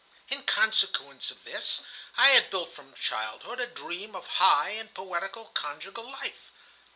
In 0.29 0.41
consequence 0.45 1.29
of 1.29 1.43
this, 1.43 1.83
I 2.17 2.29
had 2.29 2.49
built 2.49 2.73
from 2.73 2.95
childhood 2.95 3.59
a 3.59 3.67
dream 3.67 4.15
of 4.15 4.25
high 4.25 4.71
and 4.71 4.91
poetical 4.91 5.49
conjugal 5.49 6.09
life. 6.09 6.49